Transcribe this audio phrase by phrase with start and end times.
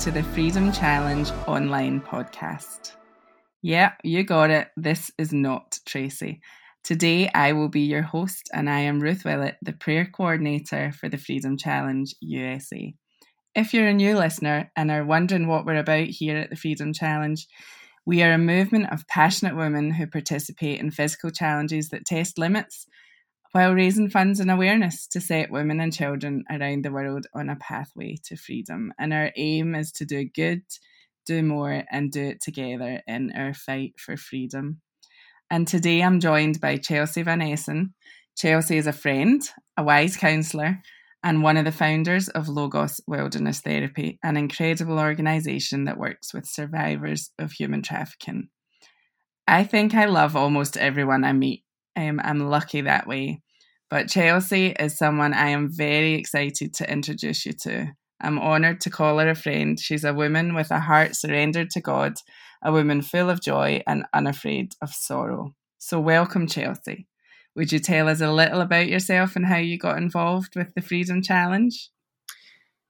[0.00, 2.92] to the Freedom Challenge online podcast.
[3.60, 4.68] Yeah, you got it.
[4.74, 6.40] This is not Tracy.
[6.82, 11.10] Today I will be your host, and I am Ruth Willett, the prayer coordinator for
[11.10, 12.94] the Freedom Challenge USA.
[13.54, 16.94] If you're a new listener and are wondering what we're about here at the Freedom
[16.94, 17.46] Challenge,
[18.06, 22.86] we are a movement of passionate women who participate in physical challenges that test limits
[23.52, 27.56] while raising funds and awareness to set women and children around the world on a
[27.56, 28.92] pathway to freedom.
[28.98, 30.62] And our aim is to do good,
[31.26, 34.80] do more, and do it together in our fight for freedom.
[35.50, 37.94] And today I'm joined by Chelsea Van Essen.
[38.36, 39.42] Chelsea is a friend,
[39.76, 40.78] a wise counsellor,
[41.24, 46.46] and one of the founders of Logos Wilderness Therapy, an incredible organisation that works with
[46.46, 48.48] survivors of human trafficking.
[49.48, 51.64] I think I love almost everyone I meet
[51.96, 53.42] um, I'm lucky that way.
[53.90, 57.88] But Chelsea is someone I am very excited to introduce you to.
[58.20, 59.78] I'm honoured to call her a friend.
[59.80, 62.14] She's a woman with a heart surrendered to God,
[62.62, 65.54] a woman full of joy and unafraid of sorrow.
[65.78, 67.08] So, welcome, Chelsea.
[67.56, 70.82] Would you tell us a little about yourself and how you got involved with the
[70.82, 71.90] Freedom Challenge?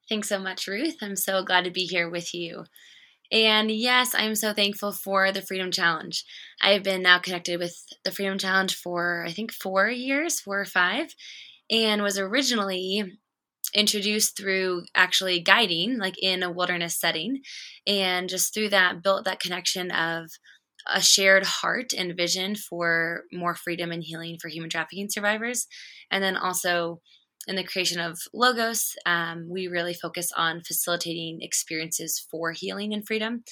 [0.06, 0.97] Thanks so much, Ruth.
[1.01, 2.65] I'm so glad to be here with you.
[3.33, 6.25] And yes, I'm so thankful for the Freedom Challenge.
[6.61, 10.61] I have been now connected with the Freedom Challenge for, I think, four years, four
[10.61, 11.14] or five,
[11.70, 13.05] and was originally
[13.72, 17.41] introduced through actually guiding, like in a wilderness setting.
[17.87, 20.28] And just through that, built that connection of
[20.87, 25.69] a shared heart and vision for more freedom and healing for human trafficking survivors.
[26.10, 27.00] And then also,
[27.50, 33.05] in the creation of Logos, um, we really focus on facilitating experiences for healing and
[33.05, 33.43] freedom.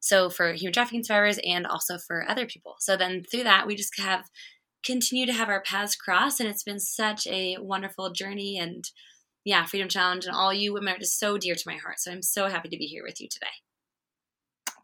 [0.00, 2.76] So for human trafficking survivors and also for other people.
[2.80, 4.24] So then through that, we just have
[4.84, 8.58] continue to have our paths cross, and it's been such a wonderful journey.
[8.58, 8.84] And
[9.44, 12.00] yeah, Freedom Challenge and all you women are just so dear to my heart.
[12.00, 13.46] So I'm so happy to be here with you today.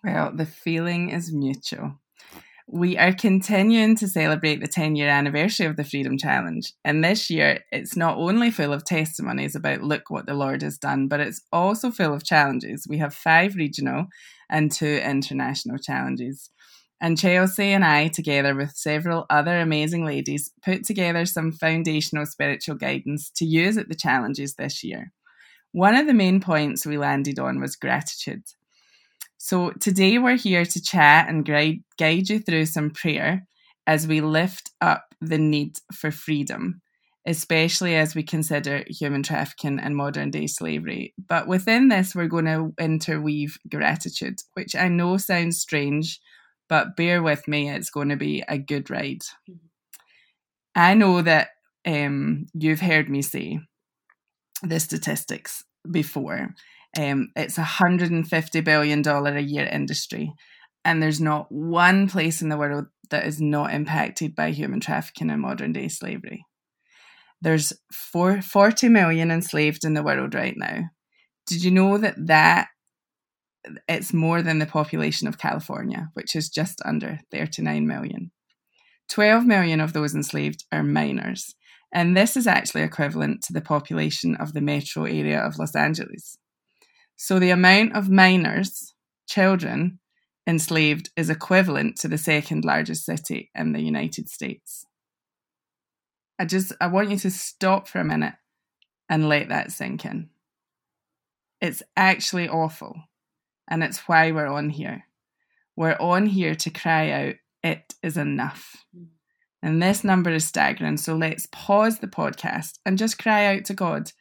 [0.04, 1.98] Well, the feeling is mutual.
[2.70, 6.70] We are continuing to celebrate the 10 year anniversary of the Freedom Challenge.
[6.84, 10.76] And this year, it's not only full of testimonies about look what the Lord has
[10.76, 12.86] done, but it's also full of challenges.
[12.86, 14.08] We have five regional
[14.50, 16.50] and two international challenges.
[17.00, 22.74] And Chelsea and I, together with several other amazing ladies, put together some foundational spiritual
[22.74, 25.12] guidance to use at the challenges this year.
[25.72, 28.42] One of the main points we landed on was gratitude.
[29.40, 33.46] So today we're here to chat and guide, guide you through some prayer
[33.86, 36.82] as we lift up the need for freedom,
[37.24, 41.14] especially as we consider human trafficking and modern day slavery.
[41.28, 46.20] But within this, we're going to interweave gratitude, which I know sounds strange,
[46.68, 49.22] but bear with me, it's going to be a good ride.
[49.48, 49.66] Mm-hmm.
[50.74, 51.50] I know that
[51.86, 53.60] um, you've heard me say
[54.62, 56.54] the statistics before
[56.96, 60.32] um, it's a $150 billion a year industry.
[60.84, 65.30] And there's not one place in the world that is not impacted by human trafficking
[65.30, 66.44] and modern day slavery.
[67.40, 70.84] There's four, 40 million enslaved in the world right now.
[71.46, 72.68] Did you know that that
[73.88, 78.30] it's more than the population of California, which is just under 39 million?
[79.08, 81.54] 12 million of those enslaved are minors.
[81.92, 86.38] And this is actually equivalent to the population of the metro area of Los Angeles.
[87.16, 88.94] So the amount of minors,
[89.26, 89.98] children,
[90.46, 94.86] enslaved is equivalent to the second largest city in the United States.
[96.38, 98.34] I just I want you to stop for a minute
[99.08, 100.30] and let that sink in.
[101.60, 102.94] It's actually awful.
[103.68, 105.04] And it's why we're on here.
[105.76, 108.84] We're on here to cry out, it is enough.
[109.62, 110.96] And this number is staggering.
[110.96, 114.12] So let's pause the podcast and just cry out to God,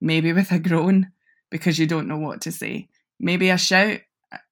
[0.00, 1.12] maybe with a groan,
[1.50, 2.88] because you don't know what to say.
[3.18, 4.00] Maybe a shout,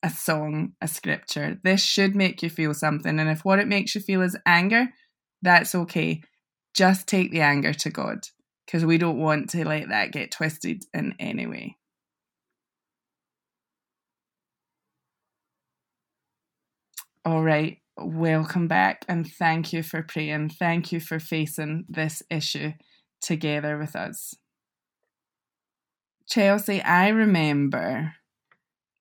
[0.03, 1.59] a song, a scripture.
[1.63, 3.19] This should make you feel something.
[3.19, 4.89] And if what it makes you feel is anger,
[5.43, 6.23] that's okay.
[6.75, 8.21] Just take the anger to God
[8.67, 11.77] because we don't want to let that get twisted in any way.
[17.25, 20.51] All right, welcome back and thank you for praying.
[20.51, 22.73] Thank you for facing this issue
[23.21, 24.35] together with us.
[26.27, 28.15] Chelsea, I remember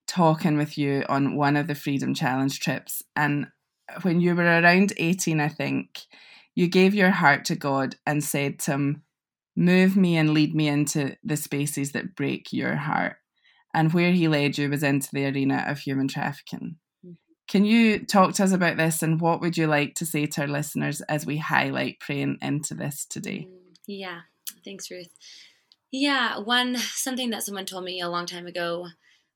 [0.07, 3.03] talking with you on one of the Freedom Challenge trips.
[3.15, 3.47] And
[4.01, 6.01] when you were around 18, I think,
[6.55, 9.03] you gave your heart to God and said to Him,
[9.55, 13.17] Move me and lead me into the spaces that break your heart.
[13.73, 16.77] And where He led you was into the arena of human trafficking.
[17.49, 20.41] Can you talk to us about this and what would you like to say to
[20.41, 23.47] our listeners as we highlight praying into this today?
[23.49, 24.19] Mm, yeah,
[24.63, 25.09] thanks, Ruth.
[25.91, 28.89] Yeah, one something that someone told me a long time ago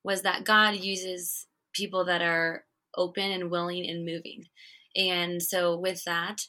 [0.04, 2.64] was that God uses people that are
[2.96, 4.44] open and willing and moving.
[4.94, 6.42] And so with that,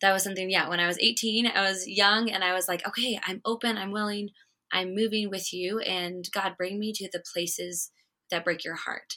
[0.00, 2.86] that was something, yeah, when I was 18, I was young and I was like,
[2.88, 4.30] okay, I'm open, I'm willing,
[4.72, 7.90] I'm moving with you, and God, bring me to the places
[8.30, 9.16] that break your heart.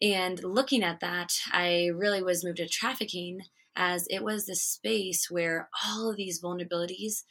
[0.00, 3.40] And looking at that, I really was moved to trafficking
[3.74, 7.22] as it was the space where all of these vulnerabilities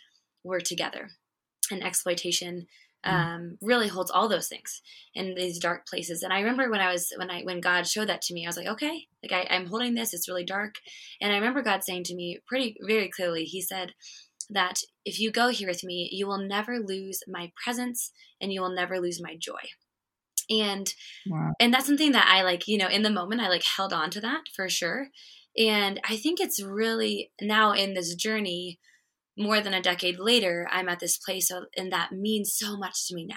[0.44, 1.10] were together
[1.72, 2.68] and exploitation
[3.06, 3.12] Mm.
[3.12, 4.82] um, really holds all those things
[5.14, 6.24] in these dark places.
[6.24, 8.50] And I remember when I was when I when God showed that to me, I
[8.50, 10.14] was like, okay, like I, I'm holding this.
[10.14, 10.76] It's really dark.
[11.22, 13.94] And I remember God saying to me pretty very clearly, He said
[14.50, 18.12] that if you go here with me, you will never lose my presence
[18.42, 19.54] and you will never lose my joy.
[20.50, 20.94] And
[21.28, 21.52] wow.
[21.60, 24.10] and that's something that I like, you know, in the moment I like held on
[24.12, 25.10] to that for sure.
[25.58, 28.80] And I think it's really now in this journey
[29.38, 33.16] more than a decade later, I'm at this place, and that means so much to
[33.16, 33.36] me now.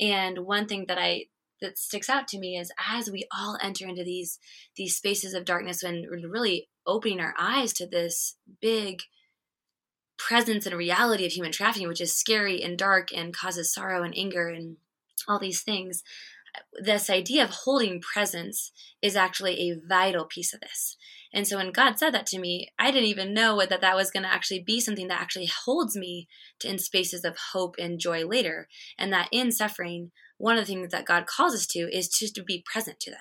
[0.00, 1.26] And one thing that I
[1.60, 4.38] that sticks out to me is as we all enter into these
[4.76, 9.02] these spaces of darkness and really opening our eyes to this big
[10.18, 14.14] presence and reality of human trafficking, which is scary and dark and causes sorrow and
[14.16, 14.76] anger and
[15.28, 16.02] all these things.
[16.82, 20.96] This idea of holding presence is actually a vital piece of this.
[21.32, 24.10] And so when God said that to me, I didn't even know that that was
[24.10, 26.28] going to actually be something that actually holds me
[26.58, 28.66] to, in spaces of hope and joy later.
[28.98, 32.34] And that in suffering, one of the things that God calls us to is just
[32.34, 33.20] to be present to them.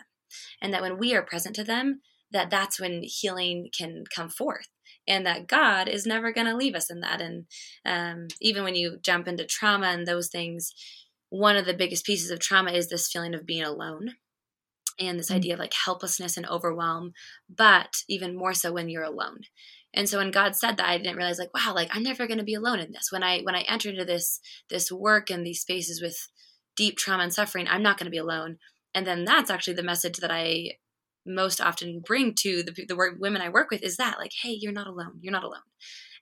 [0.59, 4.67] And that when we are present to them, that that's when healing can come forth
[5.07, 7.21] and that God is never going to leave us in that.
[7.21, 7.45] And
[7.85, 10.73] um, even when you jump into trauma and those things,
[11.29, 14.15] one of the biggest pieces of trauma is this feeling of being alone
[14.99, 15.37] and this mm-hmm.
[15.37, 17.13] idea of like helplessness and overwhelm,
[17.49, 19.41] but even more so when you're alone.
[19.93, 22.37] And so when God said that, I didn't realize like, wow, like I'm never going
[22.37, 23.11] to be alone in this.
[23.11, 24.39] When I when I enter into this
[24.69, 26.17] this work and these spaces with
[26.75, 28.57] deep trauma and suffering, I'm not going to be alone.
[28.93, 30.73] And then that's actually the message that I
[31.25, 34.71] most often bring to the the women I work with is that like, hey, you're
[34.71, 35.19] not alone.
[35.21, 35.61] You're not alone.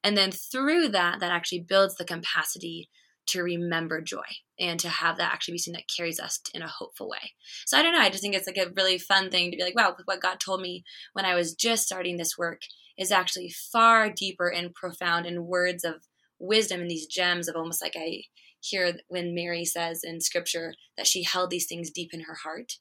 [0.03, 2.89] And then through that, that actually builds the capacity
[3.27, 4.25] to remember joy
[4.59, 7.33] and to have that actually be something that carries us in a hopeful way.
[7.65, 7.99] So I don't know.
[7.99, 10.39] I just think it's like a really fun thing to be like, wow, what God
[10.39, 10.83] told me
[11.13, 12.61] when I was just starting this work
[12.97, 15.95] is actually far deeper and profound in words of
[16.39, 18.23] wisdom and these gems of almost like I
[18.59, 22.73] hear when Mary says in scripture that she held these things deep in her heart.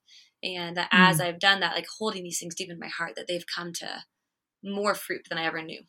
[0.42, 0.98] And that mm.
[0.98, 3.72] as I've done that, like holding these things deep in my heart, that they've come
[3.74, 4.04] to
[4.62, 5.82] more fruit than I ever knew.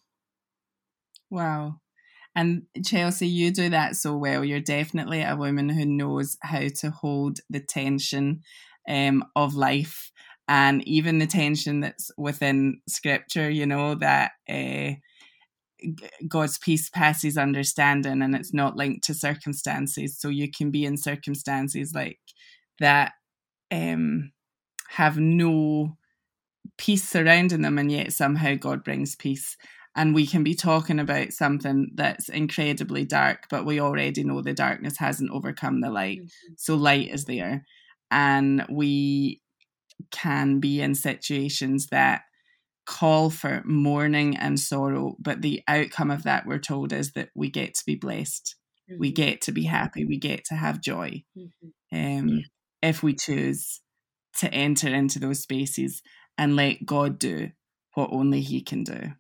[1.30, 1.80] Wow.
[2.38, 4.46] And Chelsea, you do that so well.
[4.46, 8.44] You're definitely a woman who knows how to hold the tension
[8.88, 10.12] um, of life
[10.48, 14.92] and even the tension that's within scripture, you know, that uh,
[16.28, 20.20] God's peace passes understanding and it's not linked to circumstances.
[20.20, 22.20] So you can be in circumstances like
[22.80, 23.14] that
[23.72, 24.32] um,
[24.90, 25.98] have no
[26.78, 29.58] peace surrounding them, and yet somehow God brings peace
[29.98, 34.54] and we can be talking about something that's incredibly dark, but we already know the
[34.54, 36.20] darkness hasn't overcome the light.
[36.20, 36.54] Mm-hmm.
[36.56, 37.66] So light is there.
[38.12, 39.42] And we
[40.12, 42.22] can be in situations that
[42.86, 47.50] call for mourning and sorrow, but the outcome of that, we're told, is that we
[47.50, 48.56] get to be blessed.
[48.90, 49.00] Mm-hmm.
[49.00, 50.06] We get to be happy.
[50.06, 51.68] We get to have joy mm-hmm.
[51.92, 52.44] um, yeah.
[52.84, 53.82] if we choose
[54.38, 56.04] to enter into those spaces
[56.38, 57.50] and let God do
[57.96, 59.14] what only He can do.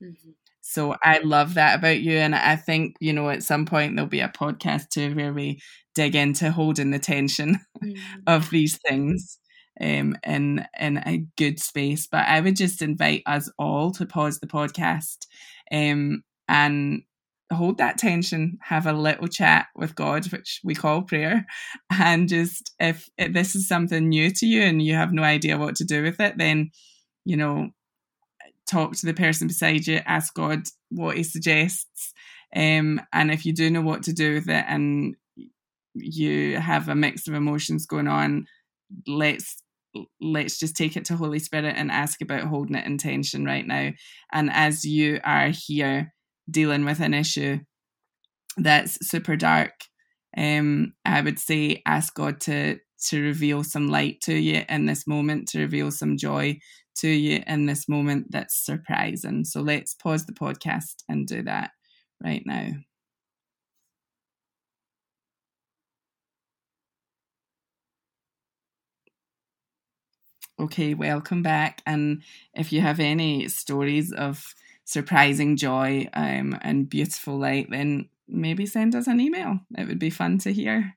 [0.69, 2.17] So I love that about you.
[2.17, 5.61] And I think, you know, at some point there'll be a podcast too where we
[5.95, 7.97] dig into holding the tension mm.
[8.27, 9.39] of these things
[9.79, 12.05] um, in in a good space.
[12.05, 15.27] But I would just invite us all to pause the podcast
[15.71, 17.03] um, and
[17.53, 21.45] hold that tension, have a little chat with God, which we call prayer,
[21.89, 25.77] and just if this is something new to you and you have no idea what
[25.77, 26.71] to do with it, then
[27.23, 27.69] you know
[28.67, 32.13] talk to the person beside you, ask God what He suggests.
[32.55, 35.15] Um, and if you do know what to do with it and
[35.95, 38.45] you have a mix of emotions going on,
[39.07, 39.61] let's
[40.21, 43.65] let's just take it to Holy Spirit and ask about holding it in tension right
[43.65, 43.91] now.
[44.31, 46.13] And as you are here
[46.49, 47.59] dealing with an issue
[48.57, 49.73] that's super dark,
[50.35, 52.77] um, I would say ask God to
[53.09, 56.57] to reveal some light to you in this moment, to reveal some joy
[56.99, 59.45] to you in this moment that's surprising.
[59.45, 61.71] So let's pause the podcast and do that
[62.23, 62.69] right now.
[70.59, 71.81] Okay, welcome back.
[71.85, 72.23] And
[72.53, 74.43] if you have any stories of
[74.85, 79.59] surprising joy um, and beautiful light, then maybe send us an email.
[79.77, 80.95] It would be fun to hear.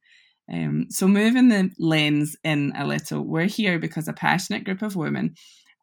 [0.53, 4.97] Um, so, moving the lens in a little, we're here because a passionate group of
[4.97, 5.35] women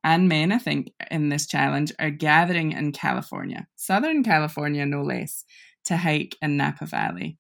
[0.08, 5.44] and men, I think, in this challenge are gathering in California, Southern California no less,
[5.84, 7.38] to hike in Napa Valley.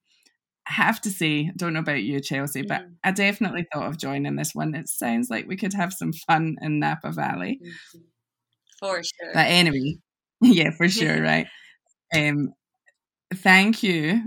[0.68, 2.96] I have to say, I don't know about you, Chelsea, but mm.
[3.06, 4.76] I definitely thought of joining this one.
[4.76, 7.62] It sounds like we could have some fun in Napa Valley.
[7.64, 8.00] Mm-hmm.
[8.80, 9.32] For sure.
[9.34, 9.96] But anyway,
[10.42, 11.48] yeah, for sure, right.
[12.14, 12.50] Um,
[13.34, 14.24] thank you,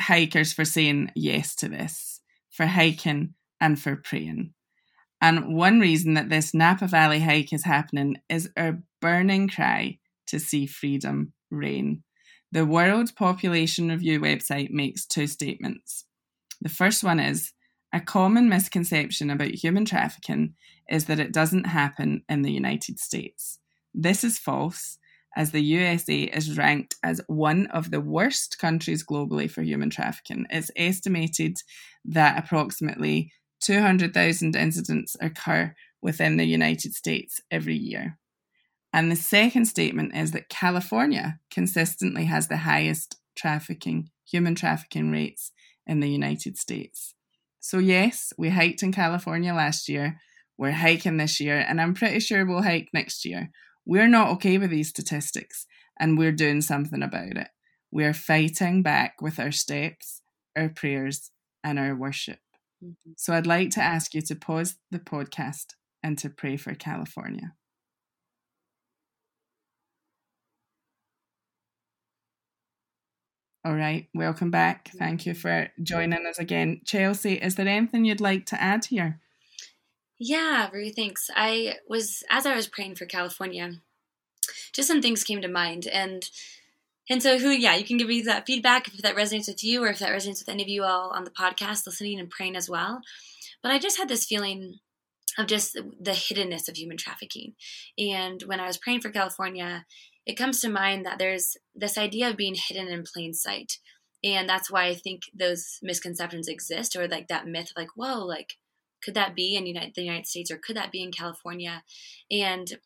[0.00, 2.20] hikers, for saying yes to this,
[2.50, 4.54] for hiking and for praying.
[5.24, 10.38] And one reason that this Napa Valley hike is happening is our burning cry to
[10.38, 12.02] see freedom reign.
[12.52, 16.04] The World Population Review website makes two statements.
[16.60, 17.54] The first one is
[17.90, 20.56] a common misconception about human trafficking
[20.90, 23.60] is that it doesn't happen in the United States.
[23.94, 24.98] This is false,
[25.34, 30.44] as the USA is ranked as one of the worst countries globally for human trafficking.
[30.50, 31.56] It's estimated
[32.04, 33.32] that approximately
[33.64, 38.18] 200,000 incidents occur within the United States every year.
[38.92, 45.50] And the second statement is that California consistently has the highest trafficking, human trafficking rates
[45.86, 47.14] in the United States.
[47.58, 50.20] So, yes, we hiked in California last year.
[50.58, 53.50] We're hiking this year, and I'm pretty sure we'll hike next year.
[53.86, 55.66] We're not okay with these statistics,
[55.98, 57.48] and we're doing something about it.
[57.90, 60.20] We're fighting back with our steps,
[60.54, 61.30] our prayers,
[61.64, 62.38] and our worship.
[62.84, 63.12] Mm-hmm.
[63.16, 67.54] So, I'd like to ask you to pause the podcast and to pray for California.
[73.66, 74.90] All right, welcome back.
[74.98, 76.82] Thank you for joining us again.
[76.84, 79.20] Chelsea, is there anything you'd like to add here?
[80.18, 81.30] Yeah, Ruth, thanks.
[81.34, 83.72] I was, as I was praying for California,
[84.74, 85.86] just some things came to mind.
[85.86, 86.28] And
[87.10, 89.82] and so who yeah, you can give me that feedback if that resonates with you
[89.82, 92.56] or if that resonates with any of you all on the podcast listening and praying
[92.56, 93.00] as well.
[93.62, 94.78] But I just had this feeling
[95.38, 97.54] of just the hiddenness of human trafficking.
[97.98, 99.84] And when I was praying for California,
[100.26, 103.72] it comes to mind that there's this idea of being hidden in plain sight.
[104.22, 108.24] And that's why I think those misconceptions exist, or like that myth of like, whoa,
[108.24, 108.54] like,
[109.02, 111.82] could that be in the United States, or could that be in California?
[112.30, 112.78] And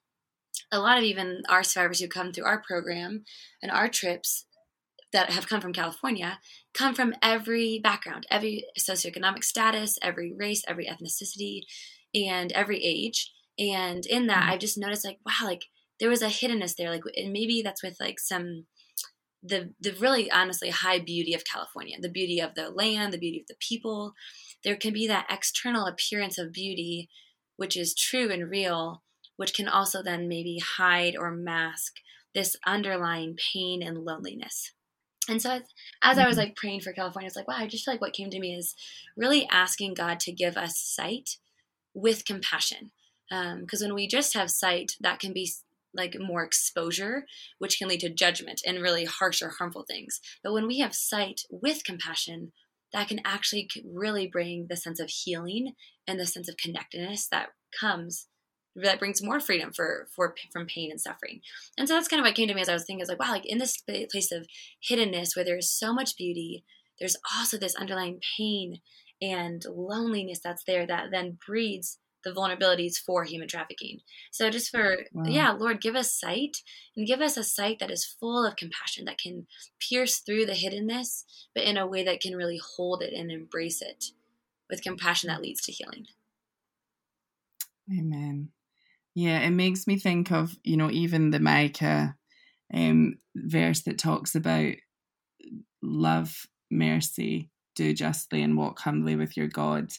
[0.70, 3.24] a lot of even our survivors who come through our program
[3.62, 4.46] and our trips
[5.12, 6.38] that have come from California
[6.74, 11.62] come from every background, every socioeconomic status, every race, every ethnicity,
[12.14, 13.32] and every age.
[13.58, 14.50] And in that, mm-hmm.
[14.50, 15.64] I've just noticed like, wow, like
[15.98, 18.66] there was a hiddenness there like and maybe that's with like some
[19.42, 23.40] the the really honestly high beauty of California, the beauty of the land, the beauty
[23.40, 24.12] of the people.
[24.64, 27.08] There can be that external appearance of beauty,
[27.56, 29.02] which is true and real,
[29.38, 31.94] which can also then maybe hide or mask
[32.34, 34.72] this underlying pain and loneliness.
[35.28, 35.62] And so as,
[36.02, 36.46] as I was mm-hmm.
[36.46, 38.54] like praying for California, it's like, wow, I just feel like what came to me
[38.54, 38.74] is
[39.16, 41.36] really asking God to give us sight
[41.94, 42.90] with compassion.
[43.30, 45.52] Because um, when we just have sight, that can be
[45.94, 47.26] like more exposure,
[47.58, 50.20] which can lead to judgment and really harsh or harmful things.
[50.42, 52.52] But when we have sight with compassion,
[52.92, 55.74] that can actually really bring the sense of healing
[56.08, 58.26] and the sense of connectedness that comes
[58.76, 61.40] that brings more freedom for for from pain and suffering.
[61.76, 63.08] And so that's kind of what came to me as I was thinking, I was
[63.08, 64.46] like, wow, like in this place of
[64.88, 66.64] hiddenness where there's so much beauty,
[66.98, 68.80] there's also this underlying pain
[69.20, 74.00] and loneliness that's there that then breeds the vulnerabilities for human trafficking.
[74.30, 75.24] So just for wow.
[75.26, 76.58] yeah, Lord, give us sight
[76.96, 79.46] and give us a sight that is full of compassion that can
[79.80, 83.80] pierce through the hiddenness, but in a way that can really hold it and embrace
[83.80, 84.06] it
[84.68, 86.06] with compassion that leads to healing.
[87.90, 88.50] Amen.
[89.14, 92.14] Yeah, it makes me think of, you know, even the Micah
[92.72, 94.74] um, verse that talks about
[95.82, 99.92] love, mercy, do justly, and walk humbly with your God.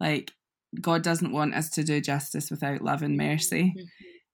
[0.00, 0.32] Like
[0.80, 3.74] God doesn't want us to do justice without love and mercy.
[3.76, 3.84] Mm-hmm.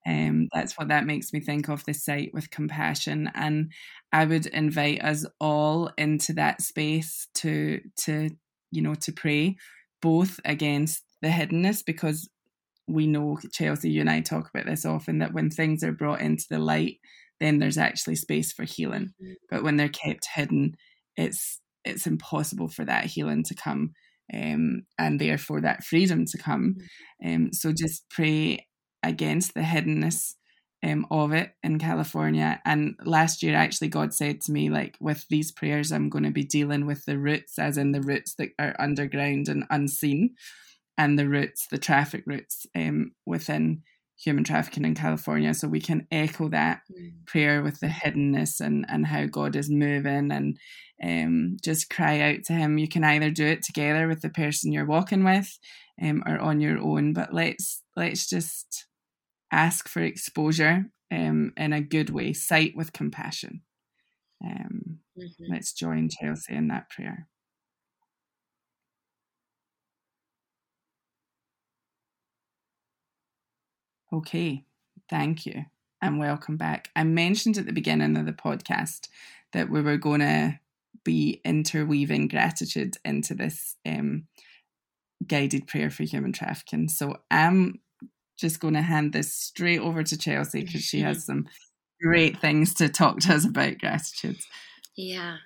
[0.07, 3.73] Um, that's what that makes me think of the sight with compassion, and
[4.11, 8.31] I would invite us all into that space to to
[8.71, 9.57] you know to pray
[10.01, 12.31] both against the hiddenness because
[12.89, 16.21] we know Chelsea, you and I talk about this often that when things are brought
[16.21, 16.97] into the light,
[17.41, 19.13] then there's actually space for healing.
[19.23, 19.33] Mm-hmm.
[19.51, 20.75] But when they're kept hidden,
[21.17, 23.93] it's it's impossible for that healing to come
[24.33, 26.77] um, and therefore that freedom to come.
[27.25, 27.35] Mm.
[27.35, 28.67] Um, so just pray
[29.03, 30.35] against the hiddenness
[30.83, 32.61] um, of it in California.
[32.65, 36.31] And last year, actually, God said to me, like, with these prayers, I'm going to
[36.31, 40.35] be dealing with the roots, as in the roots that are underground and unseen,
[40.99, 43.83] and the roots, the traffic routes um, within
[44.19, 45.55] human trafficking in California.
[45.55, 47.25] So we can echo that mm.
[47.25, 50.59] prayer with the hiddenness and, and how God is moving and
[51.03, 52.79] um, just cry out to Him.
[52.79, 55.57] You can either do it together with the person you're walking with
[56.03, 58.87] um, or on your own, but let's let's just
[59.53, 63.63] ask for exposure um, in a good way, sight with compassion.
[64.45, 65.53] Um, mm-hmm.
[65.53, 67.29] Let's join Chelsea in that prayer.
[74.11, 74.65] Okay,
[75.11, 75.67] thank you
[76.01, 76.89] and welcome back.
[76.97, 79.09] I mentioned at the beginning of the podcast
[79.53, 80.59] that we were going to
[81.05, 84.27] be interweaving gratitude into this um,
[85.27, 86.89] guided prayer for human trafficking.
[86.89, 87.81] So I'm
[88.39, 91.47] just going to hand this straight over to Chelsea because she has some
[92.01, 94.39] great things to talk to us about gratitude.
[94.97, 95.37] Yeah.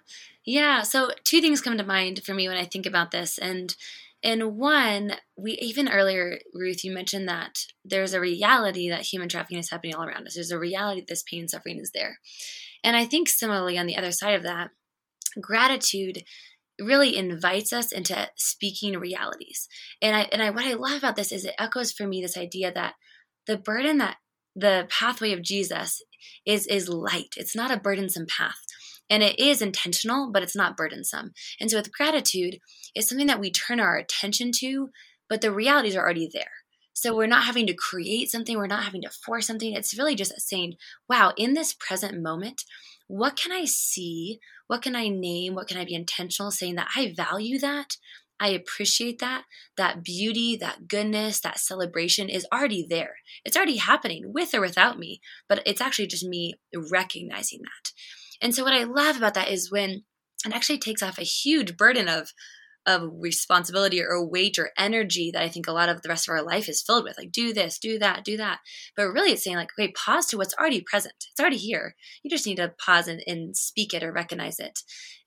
[0.45, 0.83] Yeah.
[0.83, 3.38] So, two things come to mind for me when I think about this.
[3.38, 3.75] And
[4.23, 9.59] and one, we even earlier, Ruth, you mentioned that there's a reality that human trafficking
[9.59, 10.35] is happening all around us.
[10.35, 12.19] There's a reality that this pain and suffering is there.
[12.85, 14.71] And I think similarly on the other side of that,
[15.41, 16.23] gratitude
[16.81, 19.69] really invites us into speaking realities.
[20.00, 22.37] And I and I what I love about this is it echoes for me this
[22.37, 22.95] idea that
[23.47, 24.17] the burden that
[24.55, 26.02] the pathway of Jesus
[26.47, 27.35] is is light.
[27.37, 28.64] It's not a burdensome path.
[29.11, 31.32] And it is intentional, but it's not burdensome.
[31.61, 32.59] And so with gratitude,
[32.94, 34.90] it's something that we turn our attention to,
[35.28, 36.50] but the realities are already there.
[36.94, 39.73] So we're not having to create something, we're not having to force something.
[39.73, 40.75] It's really just saying,
[41.09, 42.64] wow, in this present moment,
[43.09, 44.38] what can I see?
[44.66, 45.54] What can I name?
[45.54, 47.97] What can I be intentional saying that I value that?
[48.38, 49.44] I appreciate that.
[49.76, 53.16] That beauty, that goodness, that celebration is already there.
[53.44, 57.93] It's already happening with or without me, but it's actually just me recognizing that.
[58.43, 60.02] And so what I love about that is when
[60.45, 62.33] it actually takes off a huge burden of
[62.85, 66.33] of responsibility or weight or energy that I think a lot of the rest of
[66.33, 67.17] our life is filled with.
[67.17, 68.59] Like, do this, do that, do that.
[68.97, 71.15] But really, it's saying, like, okay, pause to what's already present.
[71.31, 71.95] It's already here.
[72.23, 74.81] You just need to pause and, and speak it or recognize it.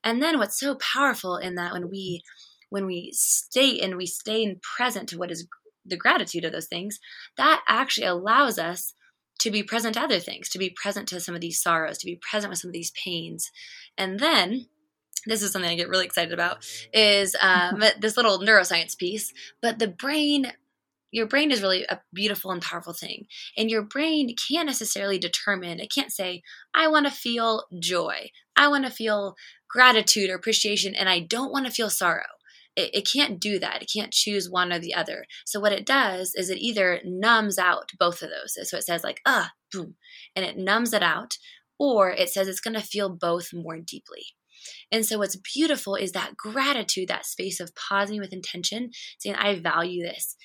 [0.04, 2.22] And then what's so powerful in that when we
[2.68, 5.46] when we stay and we stay in present to what is
[5.84, 6.98] the gratitude of those things,
[7.36, 8.92] that actually allows us
[9.40, 12.06] to be present to other things, to be present to some of these sorrows, to
[12.06, 13.50] be present with some of these pains.
[13.98, 14.66] And then
[15.26, 19.32] this is something I get really excited about is um, this little neuroscience piece.
[19.60, 20.52] But the brain,
[21.10, 25.80] your brain is really a beautiful and powerful thing, and your brain can't necessarily determine.
[25.80, 26.42] It can't say,
[26.74, 28.30] "I want to feel joy.
[28.56, 29.36] I want to feel
[29.68, 32.35] gratitude or appreciation, and I don't want to feel sorrow."
[32.76, 33.82] It, it can't do that.
[33.82, 35.24] It can't choose one or the other.
[35.44, 38.68] So what it does is it either numbs out both of those.
[38.68, 39.94] So it says like, ah, boom,
[40.36, 41.38] and it numbs it out,
[41.78, 44.26] or it says it's going to feel both more deeply.
[44.90, 49.60] And so, what's beautiful is that gratitude, that space of pausing with intention, saying, I
[49.60, 50.36] value this.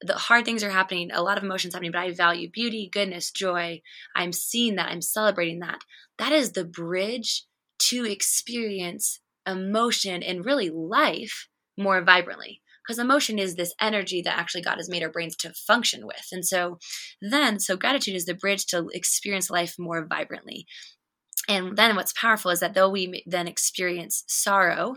[0.00, 3.30] The hard things are happening, a lot of emotions happening, but I value beauty, goodness,
[3.30, 3.82] joy.
[4.16, 5.82] I'm seeing that, I'm celebrating that.
[6.18, 7.44] That is the bridge
[7.80, 11.48] to experience emotion and really life
[11.80, 15.52] more vibrantly because emotion is this energy that actually God has made our brains to
[15.52, 16.26] function with.
[16.32, 16.78] And so
[17.20, 20.66] then, so gratitude is the bridge to experience life more vibrantly.
[21.48, 24.96] And then what's powerful is that though we then experience sorrow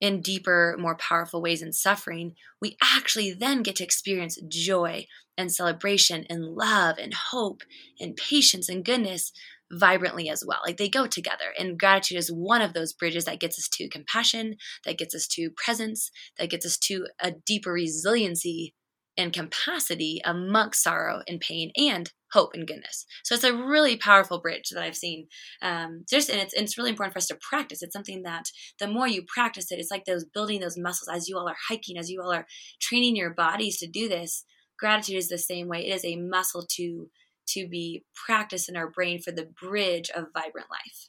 [0.00, 5.06] in deeper, more powerful ways and suffering, we actually then get to experience joy
[5.38, 7.62] and celebration and love and hope
[8.00, 9.32] and patience and goodness
[9.72, 10.60] vibrantly as well.
[10.64, 11.52] Like they go together.
[11.58, 15.26] And gratitude is one of those bridges that gets us to compassion, that gets us
[15.28, 18.74] to presence, that gets us to a deeper resiliency
[19.16, 23.04] and capacity amongst sorrow and pain and hope and goodness.
[23.24, 25.26] So it's a really powerful bridge that I've seen.
[25.60, 27.82] Um, just and it's, and it's really important for us to practice.
[27.82, 28.44] It's something that
[28.78, 31.56] the more you practice it, it's like those building those muscles as you all are
[31.68, 32.46] hiking, as you all are
[32.80, 34.44] training your bodies to do this.
[34.78, 35.86] Gratitude is the same way.
[35.86, 37.08] It is a muscle to
[37.54, 41.08] to be practiced in our brain for the bridge of vibrant life.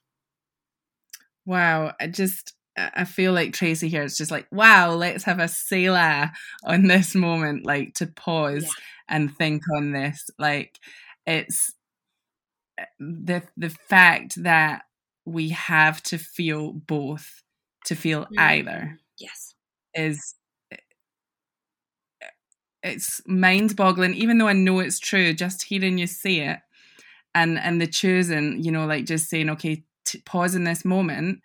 [1.45, 5.47] Wow, I just I feel like Tracy here is just like, wow, let's have a
[5.47, 6.31] Selah
[6.63, 8.69] on this moment, like to pause yeah.
[9.09, 10.29] and think on this.
[10.39, 10.79] Like
[11.25, 11.73] it's
[12.99, 14.83] the the fact that
[15.25, 17.43] we have to feel both
[17.85, 18.39] to feel mm-hmm.
[18.39, 18.99] either.
[19.19, 19.53] Yes.
[19.93, 20.35] Is
[22.83, 26.59] it's mind boggling, even though I know it's true, just hearing you say it
[27.33, 31.39] and and the choosing, you know, like just saying, okay, t- pause in this moment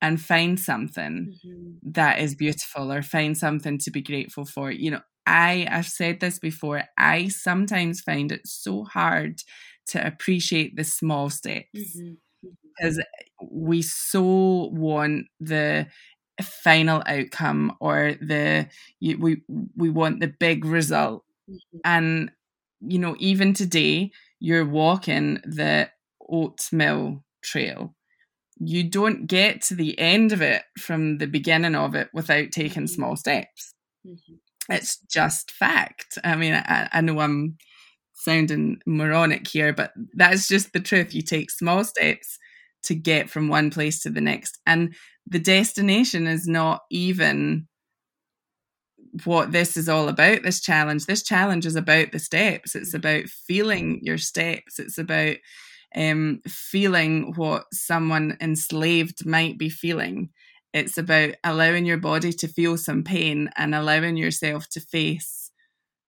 [0.00, 1.90] and find something mm-hmm.
[1.92, 4.70] that is beautiful or find something to be grateful for.
[4.70, 9.40] You know, I, I've said this before, I sometimes find it so hard
[9.86, 12.48] to appreciate the small steps mm-hmm.
[12.76, 13.02] because
[13.50, 15.86] we so want the
[16.42, 18.68] final outcome or the
[19.00, 19.42] we
[19.76, 21.78] we want the big result mm-hmm.
[21.84, 22.30] and
[22.80, 25.88] you know even today you're walking the
[26.28, 27.94] oatmeal trail
[28.58, 32.84] you don't get to the end of it from the beginning of it without taking
[32.84, 32.94] mm-hmm.
[32.94, 33.74] small steps
[34.06, 34.34] mm-hmm.
[34.72, 37.56] it's just fact i mean I, I know i'm
[38.14, 42.38] sounding moronic here but that's just the truth you take small steps
[42.84, 44.94] to get from one place to the next and
[45.26, 47.68] the destination is not even
[49.24, 51.06] what this is all about this challenge.
[51.06, 52.74] This challenge is about the steps.
[52.74, 54.78] It's about feeling your steps.
[54.78, 55.36] It's about
[55.94, 60.30] um, feeling what someone enslaved might be feeling.
[60.72, 65.50] It's about allowing your body to feel some pain and allowing yourself to face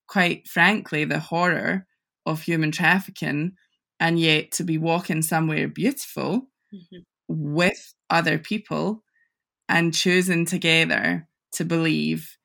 [0.06, 1.86] quite frankly the horror
[2.26, 3.52] of human trafficking
[4.00, 6.98] and yet to be walking somewhere beautiful mm-hmm.
[7.28, 9.03] with other people
[9.68, 12.36] and choosing together to believe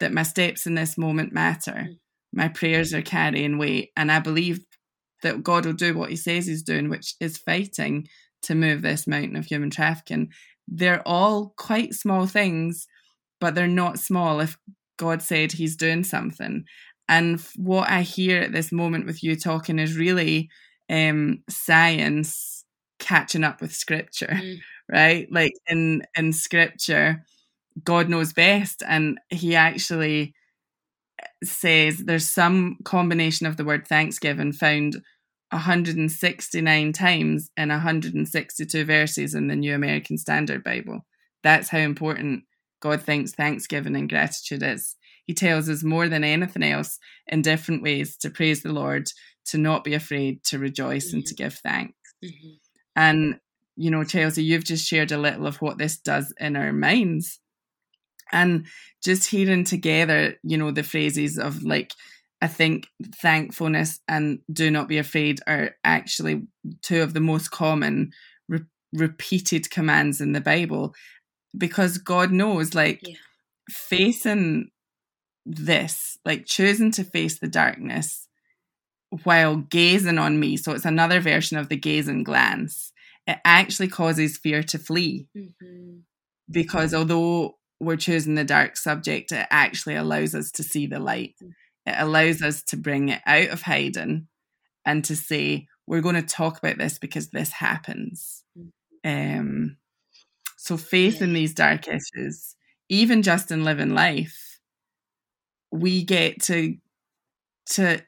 [0.00, 1.86] that my steps in this moment matter.
[1.88, 1.98] Mm.
[2.32, 3.90] My prayers are carrying weight.
[3.96, 4.60] And I believe
[5.22, 8.08] that God will do what he says he's doing, which is fighting
[8.42, 10.30] to move this mountain of human trafficking.
[10.68, 12.86] They're all quite small things,
[13.40, 14.58] but they're not small if
[14.98, 16.64] God said he's doing something.
[17.08, 20.50] And what I hear at this moment with you talking is really
[20.90, 22.64] um, science
[22.98, 24.26] catching up with scripture.
[24.26, 24.58] Mm
[24.90, 25.26] right?
[25.30, 27.24] Like in in scripture,
[27.82, 30.34] God knows best, and He actually
[31.42, 35.02] says there's some combination of the word thanksgiving found
[35.50, 41.06] 169 times in 162 verses in the New American Standard Bible.
[41.42, 42.44] That's how important
[42.80, 44.96] God thinks thanksgiving and gratitude is.
[45.24, 49.08] He tells us more than anything else in different ways to praise the Lord,
[49.46, 51.16] to not be afraid, to rejoice, mm-hmm.
[51.16, 51.94] and to give thanks.
[52.24, 52.48] Mm-hmm.
[52.94, 53.40] And
[53.76, 57.38] you know, Chelsea, you've just shared a little of what this does in our minds.
[58.32, 58.66] And
[59.04, 61.92] just hearing together, you know, the phrases of like,
[62.42, 62.88] I think
[63.20, 66.42] thankfulness and do not be afraid are actually
[66.82, 68.12] two of the most common
[68.48, 70.94] re- repeated commands in the Bible
[71.56, 73.14] because God knows, like, yeah.
[73.70, 74.70] facing
[75.44, 78.26] this, like choosing to face the darkness
[79.22, 80.56] while gazing on me.
[80.56, 82.92] So it's another version of the gaze and glance
[83.26, 85.28] it actually causes fear to flee.
[85.36, 85.98] Mm-hmm.
[86.50, 91.34] Because although we're choosing the dark subject, it actually allows us to see the light.
[91.42, 91.90] Mm-hmm.
[91.90, 94.28] It allows us to bring it out of hiding
[94.84, 98.44] and to say, we're going to talk about this because this happens.
[98.58, 99.38] Mm-hmm.
[99.38, 99.76] Um,
[100.56, 101.24] so, faith yeah.
[101.24, 102.56] in these dark issues,
[102.88, 104.60] even just in living life,
[105.70, 106.76] we get to
[107.70, 108.00] to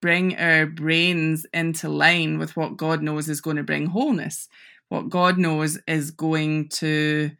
[0.00, 4.48] bring our brains into line with what God knows is going to bring wholeness,
[4.88, 7.30] what God knows is going to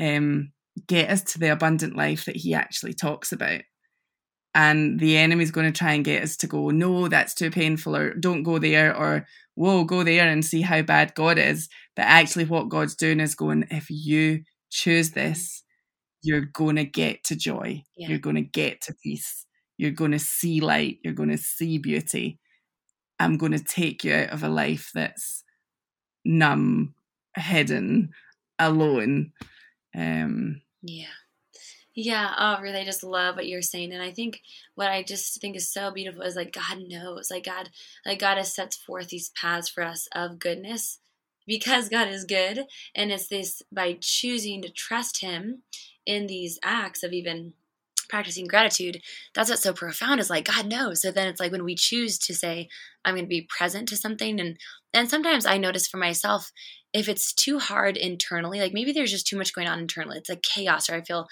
[0.00, 0.52] um,
[0.86, 3.62] get us to the abundant life that He actually talks about.
[4.54, 7.96] And the enemy's going to try and get us to go, no, that's too painful,
[7.96, 11.68] or don't go there, or whoa, go there and see how bad God is.
[11.96, 15.64] But actually, what God's doing is going, if you choose this,
[16.22, 18.08] you're going to get to joy, yeah.
[18.08, 19.44] you're going to get to peace
[19.76, 20.98] you're going to see light.
[21.02, 22.38] You're going to see beauty.
[23.18, 25.44] I'm going to take you out of a life that's
[26.24, 26.94] numb,
[27.36, 28.10] hidden,
[28.58, 29.32] alone.
[29.96, 31.06] Um, yeah.
[31.96, 34.40] Yeah, oh, really, I just love what you're saying, and I think
[34.74, 37.70] what I just think is so beautiful is like God knows, like God,
[38.04, 40.98] like God has set forth these paths for us of goodness,
[41.46, 42.64] because God is good,
[42.96, 45.62] and it's this by choosing to trust Him
[46.04, 47.52] in these acts of even
[48.08, 49.00] practicing gratitude,
[49.34, 51.02] that's what's so profound is like God knows.
[51.02, 52.68] So then it's like when we choose to say,
[53.04, 54.40] I'm going to be present to something.
[54.40, 54.56] And
[54.92, 56.52] and sometimes I notice for myself,
[56.92, 60.28] if it's too hard internally, like maybe there's just too much going on internally, it's
[60.28, 61.26] like chaos or I feel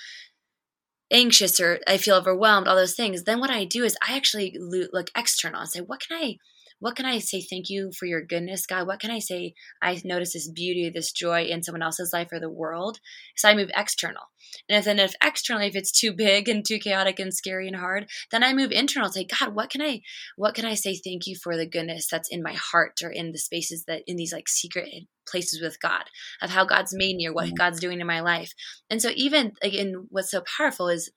[1.12, 3.24] anxious or I feel overwhelmed, all those things.
[3.24, 6.36] Then what I do is I actually look external and say, what can I
[6.82, 8.88] what can I say thank you for your goodness, God?
[8.88, 12.40] What can I say I notice this beauty, this joy in someone else's life or
[12.40, 12.98] the world?
[13.36, 14.24] So I move external.
[14.68, 17.76] And if then if externally, if it's too big and too chaotic and scary and
[17.76, 19.10] hard, then I move internal.
[19.10, 20.00] Say, God, what can I
[20.34, 23.30] what can I say thank you for the goodness that's in my heart or in
[23.30, 24.88] the spaces that in these like secret
[25.24, 26.02] places with God,
[26.42, 27.54] of how God's made me or what mm-hmm.
[27.54, 28.54] God's doing in my life.
[28.90, 31.12] And so even again, what's so powerful is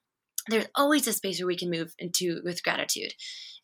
[0.47, 3.13] there's always a space where we can move into with gratitude.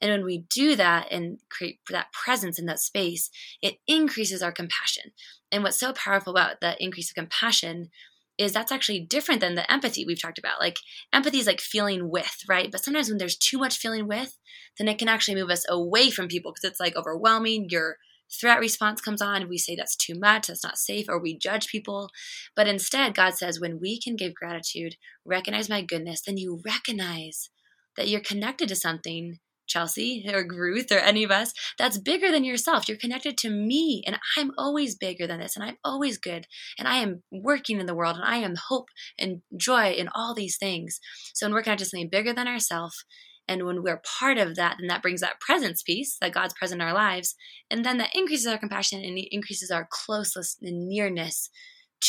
[0.01, 3.29] And when we do that and create that presence in that space,
[3.61, 5.11] it increases our compassion.
[5.51, 7.89] And what's so powerful about that increase of compassion
[8.37, 10.59] is that's actually different than the empathy we've talked about.
[10.59, 10.79] Like
[11.13, 12.71] empathy is like feeling with, right?
[12.71, 14.37] But sometimes when there's too much feeling with,
[14.79, 17.67] then it can actually move us away from people because it's like overwhelming.
[17.69, 17.97] Your
[18.39, 19.49] threat response comes on.
[19.49, 22.09] We say that's too much, that's not safe, or we judge people.
[22.55, 27.49] But instead, God says, when we can give gratitude, recognize my goodness, then you recognize
[27.97, 29.39] that you're connected to something
[29.71, 32.87] Chelsea or Ruth or any of us, that's bigger than yourself.
[32.87, 36.45] You're connected to me, and I'm always bigger than this, and I'm always good,
[36.77, 40.33] and I am working in the world, and I am hope and joy in all
[40.33, 40.99] these things.
[41.33, 43.05] So when we're connected to something bigger than ourselves,
[43.47, 46.81] and when we're part of that, then that brings that presence piece that God's present
[46.81, 47.35] in our lives,
[47.69, 51.49] and then that increases our compassion and increases our closeness and nearness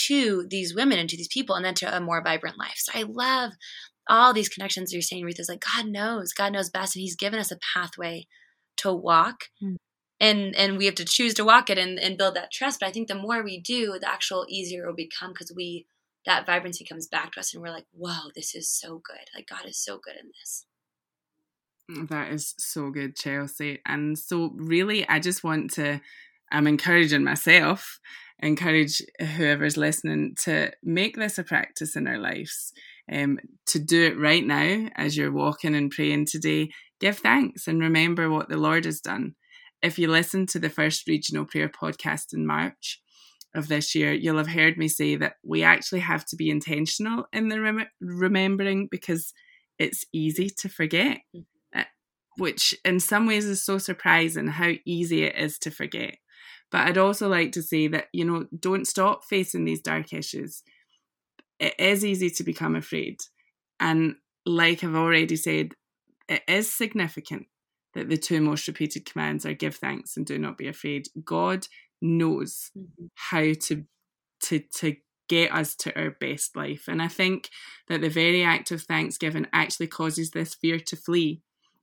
[0.06, 2.76] to these women and to these people, and then to a more vibrant life.
[2.76, 3.52] So I love
[4.08, 7.16] all these connections you're saying, Ruth, is like God knows, God knows best, and He's
[7.16, 8.26] given us a pathway
[8.78, 9.44] to walk.
[9.62, 9.76] Mm.
[10.20, 12.78] And, and we have to choose to walk it and, and build that trust.
[12.78, 15.86] But I think the more we do, the actual easier it will become because we
[16.24, 19.26] that vibrancy comes back to us and we're like, whoa, this is so good.
[19.34, 20.66] Like God is so good in this.
[21.88, 23.80] That is so good, Chelsea.
[23.86, 26.00] And so really I just want to
[26.50, 27.98] I'm encouraging myself,
[28.38, 32.72] encourage whoever's listening to make this a practice in our lives
[33.10, 36.70] um, to do it right now as you're walking and praying today.
[37.00, 39.34] Give thanks and remember what the Lord has done.
[39.82, 43.00] If you listen to the first regional prayer podcast in March
[43.54, 47.26] of this year, you'll have heard me say that we actually have to be intentional
[47.32, 49.32] in the rem- remembering because
[49.78, 51.44] it's easy to forget, mm.
[52.38, 56.16] Which in some ways is so surprising how easy it is to forget.
[56.70, 60.62] But I'd also like to say that, you know, don't stop facing these dark issues
[61.62, 63.20] it is easy to become afraid.
[63.78, 65.74] And like I've already said,
[66.28, 67.46] it is significant
[67.94, 71.06] that the two most repeated commands are give thanks and do not be afraid.
[71.24, 71.68] God
[72.00, 73.06] knows mm-hmm.
[73.14, 73.84] how to
[74.44, 74.96] to to
[75.28, 76.88] get us to our best life.
[76.88, 77.48] And I think
[77.88, 81.42] that the very act of thanksgiving actually causes this fear to flee.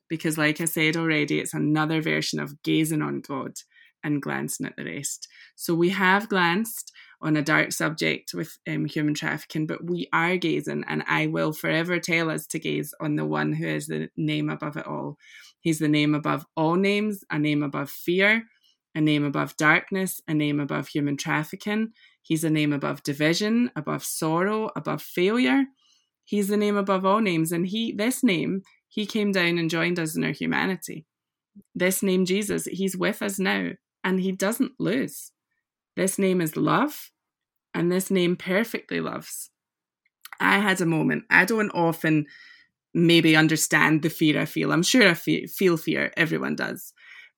[0.09, 3.53] Because like I said already, it's another version of gazing on God
[4.03, 5.27] and glancing at the rest.
[5.55, 6.91] So we have glanced
[7.21, 11.51] on a dark subject with um, human trafficking, but we are gazing, and I will
[11.51, 15.17] forever tell us to gaze on the one who is the name above it all.
[15.59, 18.43] He's the name above all names, a name above fear,
[18.95, 21.89] a name above darkness, a name above human trafficking.
[22.21, 25.65] He's a name above division, above sorrow, above failure.
[26.23, 29.99] He's the name above all names, and he this name he came down and joined
[29.99, 31.05] us in our humanity.
[31.75, 33.71] This name Jesus, he's with us now,
[34.03, 35.31] and he doesn't lose.
[35.95, 37.11] This name is love,
[37.73, 39.51] and this name perfectly loves.
[40.39, 41.25] I had a moment.
[41.29, 42.25] I don't often
[42.93, 44.71] maybe understand the fear I feel.
[44.71, 46.93] I'm sure I feel fear, everyone does.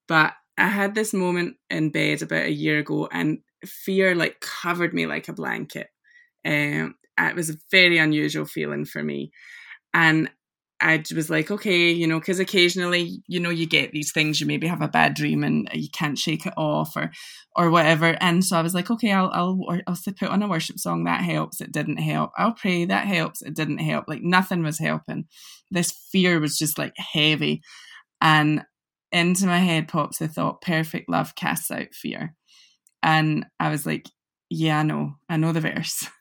[0.08, 4.94] But I had this moment in bed about a year ago, and fear like covered
[4.94, 5.88] me like a blanket.
[6.46, 9.32] Um, it was a very unusual feeling for me.
[9.94, 10.30] And
[10.82, 14.42] I was like, okay, you know, because occasionally, you know, you get these things.
[14.42, 17.12] You maybe have a bad dream and you can't shake it off, or,
[17.56, 18.18] or whatever.
[18.20, 21.24] And so I was like, okay, I'll, I'll, I'll put on a worship song that
[21.24, 21.62] helps.
[21.62, 22.32] It didn't help.
[22.36, 23.44] I'll pray that helps.
[23.44, 24.06] It didn't help.
[24.08, 25.26] Like nothing was helping.
[25.70, 27.62] This fear was just like heavy,
[28.20, 28.64] and
[29.12, 32.34] into my head pops the thought, perfect love casts out fear,
[33.04, 34.10] and I was like,
[34.50, 36.08] yeah, I know, I know the verse.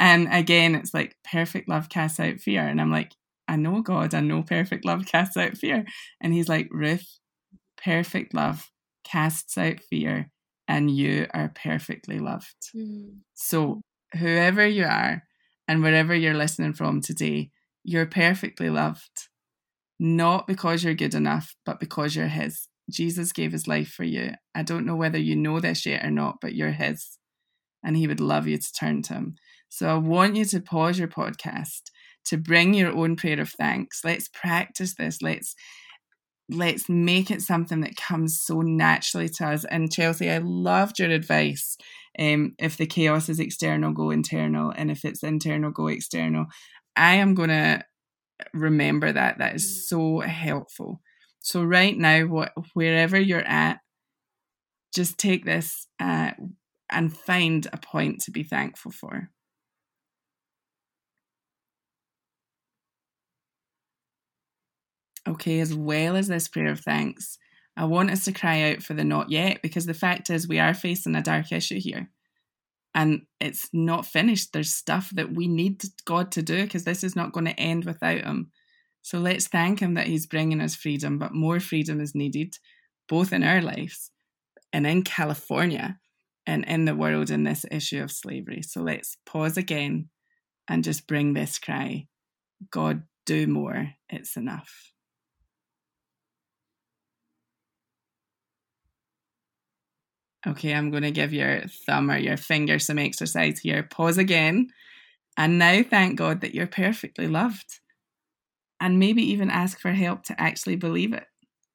[0.00, 3.12] And again, it's like perfect love casts out fear, and I'm like,
[3.46, 5.84] I know God, I know perfect love casts out fear.
[6.20, 7.18] And he's like, Ruth,
[7.82, 8.70] perfect love
[9.04, 10.30] casts out fear,
[10.66, 12.56] and you are perfectly loved.
[12.74, 13.18] Mm-hmm.
[13.34, 13.82] So,
[14.14, 15.22] whoever you are
[15.68, 17.50] and wherever you're listening from today,
[17.82, 19.28] you're perfectly loved.
[20.00, 22.68] Not because you're good enough, but because you're His.
[22.90, 24.32] Jesus gave His life for you.
[24.54, 27.18] I don't know whether you know this yet or not, but you're His.
[27.84, 29.36] And He would love you to turn to Him.
[29.68, 31.82] So I want you to pause your podcast
[32.26, 34.04] to bring your own prayer of thanks.
[34.04, 35.22] Let's practice this.
[35.22, 35.54] Let's
[36.50, 39.64] let's make it something that comes so naturally to us.
[39.64, 41.76] And Chelsea, I loved your advice.
[42.18, 46.46] Um, if the chaos is external, go internal, and if it's internal, go external.
[46.96, 47.82] I am to
[48.52, 49.38] remember that.
[49.38, 51.00] That is so helpful.
[51.40, 53.80] So right now, what wherever you're at,
[54.94, 56.30] just take this uh,
[56.90, 59.30] and find a point to be thankful for.
[65.34, 67.38] Okay, as well as this prayer of thanks,
[67.76, 70.60] I want us to cry out for the not yet because the fact is we
[70.60, 72.10] are facing a dark issue here.
[72.94, 74.52] And it's not finished.
[74.52, 77.84] There's stuff that we need God to do because this is not going to end
[77.84, 78.52] without Him.
[79.02, 82.56] So let's thank Him that He's bringing us freedom, but more freedom is needed,
[83.08, 84.12] both in our lives
[84.72, 85.98] and in California
[86.46, 88.62] and in the world in this issue of slavery.
[88.62, 90.10] So let's pause again
[90.68, 92.06] and just bring this cry
[92.70, 93.90] God, do more.
[94.08, 94.93] It's enough.
[100.46, 103.82] Okay, I'm going to give your thumb or your finger some exercise here.
[103.82, 104.68] Pause again.
[105.36, 107.80] And now thank God that you're perfectly loved.
[108.80, 111.24] And maybe even ask for help to actually believe it.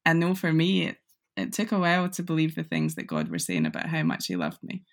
[0.06, 0.98] I know for me, it,
[1.36, 4.26] it took a while to believe the things that God was saying about how much
[4.26, 4.84] He loved me.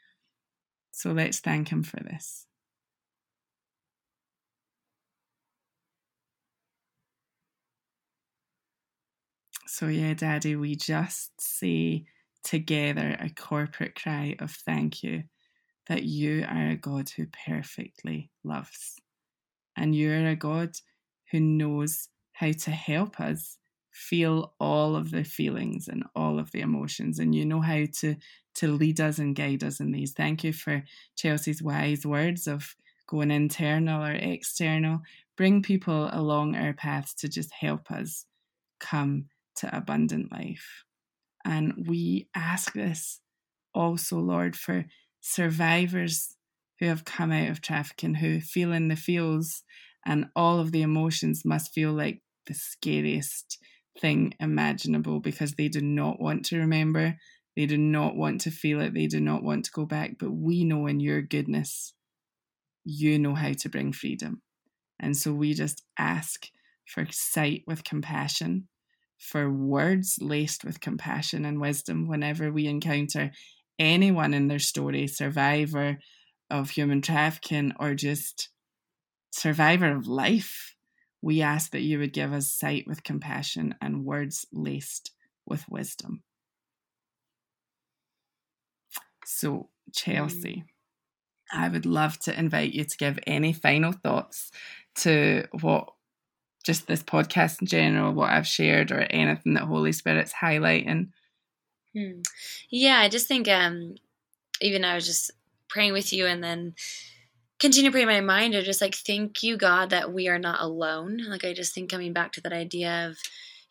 [0.91, 2.45] So let's thank Him for this.
[9.67, 12.05] So, yeah, Daddy, we just say
[12.47, 15.23] together a corporate cry of thank you
[15.87, 18.95] that you are a God who perfectly loves.
[19.75, 20.71] And you're a God
[21.31, 23.57] who knows how to help us
[23.91, 27.19] feel all of the feelings and all of the emotions.
[27.19, 28.15] And you know how to
[28.55, 30.13] to lead us and guide us in these.
[30.13, 30.83] Thank you for
[31.15, 32.75] chelsea's wise words of
[33.07, 35.01] going internal or external.
[35.35, 38.25] Bring people along our paths to just help us
[38.79, 39.25] come
[39.57, 40.85] to abundant life
[41.47, 43.21] and we ask this
[43.73, 44.85] also lord for
[45.21, 46.35] survivors
[46.79, 49.63] who have come out of trafficking who feel in the feels
[50.05, 53.57] and all of the emotions must feel like the scariest
[53.99, 57.17] thing imaginable because they do not want to remember,
[57.55, 60.11] they do not want to feel it, they do not want to go back.
[60.19, 61.93] But we know in your goodness,
[62.85, 64.41] you know how to bring freedom.
[64.99, 66.47] And so we just ask
[66.85, 68.67] for sight with compassion,
[69.17, 73.31] for words laced with compassion and wisdom whenever we encounter
[73.79, 75.97] anyone in their story, survivor
[76.49, 78.49] of human trafficking or just
[79.31, 80.75] survivor of life
[81.21, 85.11] we ask that you would give us sight with compassion and words laced
[85.45, 86.23] with wisdom.
[89.25, 91.59] So, Chelsea, mm.
[91.59, 94.51] I would love to invite you to give any final thoughts
[94.99, 95.89] to what
[96.67, 101.09] just this podcast in general, what I've shared, or anything that Holy Spirit's highlighting.
[101.95, 102.21] Hmm.
[102.69, 103.95] Yeah, I just think um,
[104.61, 105.31] even I was just
[105.69, 106.75] praying with you, and then
[107.59, 110.39] continue to pray in my mind or just like thank you god that we are
[110.39, 113.17] not alone like i just think coming back to that idea of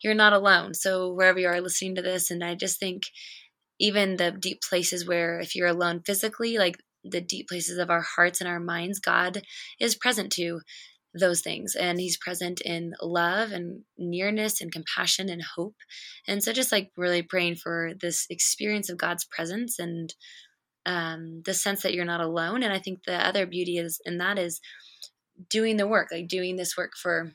[0.01, 3.03] you're not alone so wherever you are listening to this and i just think
[3.79, 8.01] even the deep places where if you're alone physically like the deep places of our
[8.01, 9.41] hearts and our minds god
[9.79, 10.59] is present to
[11.13, 15.75] those things and he's present in love and nearness and compassion and hope
[16.27, 20.13] and so just like really praying for this experience of god's presence and
[20.87, 22.63] um, the sense that you're not alone.
[22.63, 24.61] And I think the other beauty is, and that is
[25.49, 27.33] doing the work, like doing this work for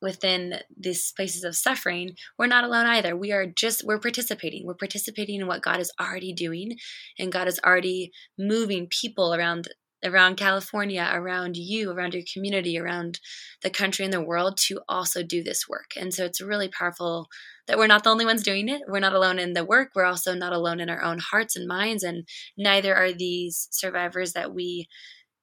[0.00, 3.14] within these places of suffering, we're not alone either.
[3.14, 4.64] We are just, we're participating.
[4.64, 6.76] We're participating in what God is already doing,
[7.18, 9.68] and God is already moving people around
[10.04, 13.20] around California, around you, around your community, around
[13.62, 15.92] the country and the world to also do this work.
[15.96, 17.28] And so it's really powerful
[17.66, 18.82] that we're not the only ones doing it.
[18.88, 19.90] We're not alone in the work.
[19.94, 22.02] We're also not alone in our own hearts and minds.
[22.02, 24.88] And neither are these survivors that we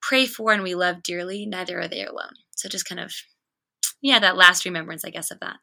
[0.01, 2.33] pray for and we love dearly, neither are they alone.
[2.55, 3.13] So just kind of,
[4.01, 5.57] yeah, that last remembrance, I guess, of that.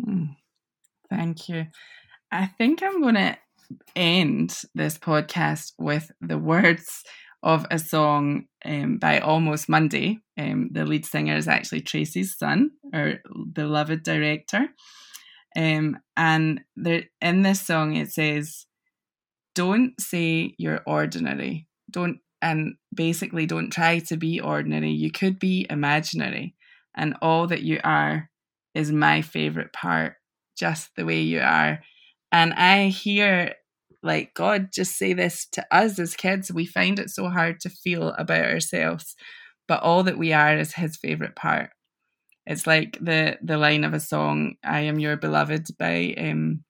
[0.00, 0.36] Mm,
[1.08, 1.66] thank you.
[2.32, 3.36] I think I'm going to
[3.94, 7.04] end this podcast with the words
[7.42, 10.18] of a song um, by Almost Monday.
[10.38, 13.14] Um, the lead singer is actually Tracy's son, our
[13.52, 14.68] beloved director.
[15.56, 18.66] Um, and there, in this song, it says,
[19.54, 21.66] Don't say you're ordinary.
[21.90, 24.90] Don't, and basically, don't try to be ordinary.
[24.90, 26.54] You could be imaginary.
[26.94, 28.30] And all that you are
[28.74, 30.14] is my favorite part,
[30.56, 31.80] just the way you are.
[32.32, 33.54] And I hear
[34.02, 36.50] like god just say this to us as kids.
[36.50, 39.14] We find it so hard to feel about ourselves
[39.70, 41.70] but all that we are is his favorite part.
[42.44, 46.64] It's like the the line of a song i am your beloved by um,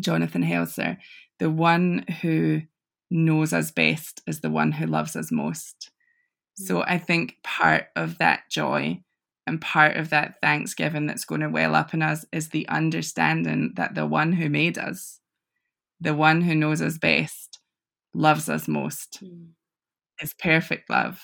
[0.00, 0.96] jonathan helser
[1.38, 2.62] the one who
[3.08, 5.92] knows us best is the one who loves us most.
[6.56, 6.84] So mm.
[6.88, 9.00] i think part of that joy
[9.46, 13.74] and part of that thanksgiving that's going to well up in us is the understanding
[13.76, 15.20] that the one who made us
[16.00, 17.58] the one who knows us best,
[18.14, 19.48] loves us most, mm.
[20.20, 21.20] is perfect love,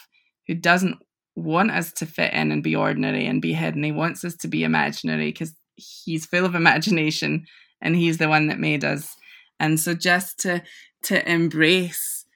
[0.47, 0.97] who doesn't
[1.37, 3.83] want us to fit in and be ordinary and be hidden.
[3.83, 7.47] He wants us to be imaginary because he's full of imagination
[7.81, 9.17] and he's the one that made us.
[9.59, 10.63] And so just to
[11.05, 12.27] to embrace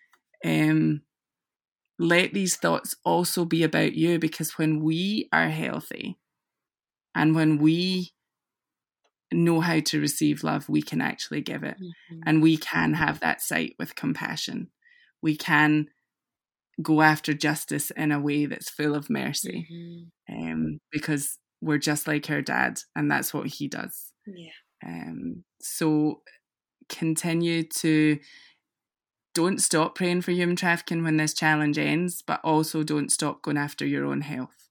[0.44, 1.02] um
[1.98, 6.16] let these thoughts also be about you because when we are healthy
[7.14, 8.13] and when we
[9.34, 11.76] know how to receive love, we can actually give it.
[11.76, 12.20] Mm-hmm.
[12.26, 14.70] And we can have that sight with compassion.
[15.22, 15.88] We can
[16.82, 20.34] go after justice in a way that's full of mercy Mm-hmm.
[20.52, 24.50] um, because we're just like her dad and that's what he does Yeah.
[24.84, 26.20] um, so
[26.88, 28.18] continue to
[29.34, 33.56] don't stop praying for human trafficking when this challenge ends but also don't stop going
[33.56, 34.68] after your own health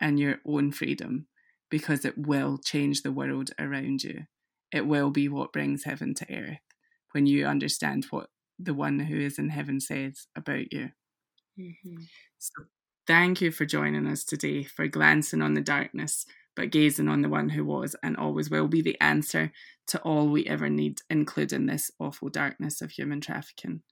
[0.00, 1.26] and your own freedom
[1.70, 4.24] because it will change the world around you
[4.72, 6.58] it will be what brings heaven to earth
[7.12, 10.90] when you understand what the one who is in heaven says about you
[11.58, 11.96] Mm-hmm.
[12.38, 12.64] so
[13.06, 17.28] thank you for joining us today, for glancing on the darkness, but gazing on the
[17.28, 19.52] one who was and always will be the answer
[19.88, 23.82] to all we ever need, including this awful darkness of human trafficking.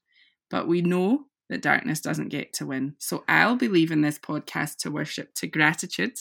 [0.49, 2.95] But we know that darkness doesn't get to win.
[2.99, 6.17] So I'll be leaving this podcast to worship to gratitude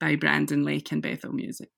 [0.00, 1.70] by Brandon Lake and Bethel Music.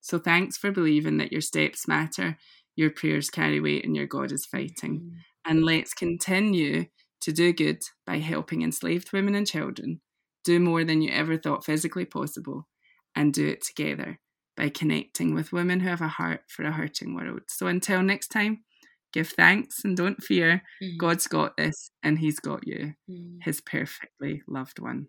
[0.00, 2.36] So thanks for believing that your steps matter,
[2.76, 5.00] your prayers carry weight, and your God is fighting.
[5.00, 5.16] Mm-hmm.
[5.46, 6.86] And let's continue
[7.20, 10.00] to do good by helping enslaved women and children,
[10.44, 12.68] do more than you ever thought physically possible,
[13.14, 14.18] and do it together
[14.56, 17.40] by connecting with women who have a heart for a hurting world.
[17.48, 18.64] So until next time,
[19.12, 20.62] give thanks and don't fear.
[20.82, 20.98] Mhm.
[20.98, 23.42] God's got this and He's got you, Mhm.
[23.42, 25.08] His perfectly loved one.